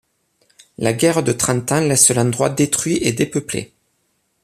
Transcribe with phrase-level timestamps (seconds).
[0.79, 3.71] La Guerre de Trente Ans laisse l'endroit détruit et dépeuplé.